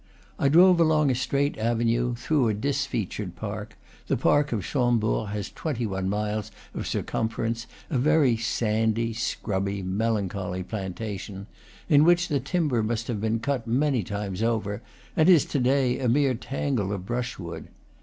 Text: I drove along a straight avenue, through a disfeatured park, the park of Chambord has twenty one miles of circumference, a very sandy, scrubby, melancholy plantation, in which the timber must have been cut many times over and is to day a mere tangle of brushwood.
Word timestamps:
I 0.39 0.49
drove 0.49 0.79
along 0.79 1.11
a 1.11 1.13
straight 1.13 1.59
avenue, 1.59 2.15
through 2.15 2.47
a 2.47 2.55
disfeatured 2.55 3.35
park, 3.35 3.77
the 4.07 4.17
park 4.17 4.51
of 4.51 4.65
Chambord 4.65 5.29
has 5.29 5.51
twenty 5.51 5.85
one 5.85 6.09
miles 6.09 6.49
of 6.73 6.87
circumference, 6.87 7.67
a 7.87 7.99
very 7.99 8.35
sandy, 8.35 9.13
scrubby, 9.13 9.83
melancholy 9.83 10.63
plantation, 10.63 11.45
in 11.87 12.03
which 12.03 12.29
the 12.29 12.39
timber 12.39 12.81
must 12.81 13.07
have 13.09 13.21
been 13.21 13.39
cut 13.41 13.67
many 13.67 14.01
times 14.01 14.41
over 14.41 14.81
and 15.15 15.29
is 15.29 15.45
to 15.45 15.59
day 15.59 15.99
a 15.99 16.09
mere 16.09 16.33
tangle 16.33 16.91
of 16.91 17.05
brushwood. 17.05 17.67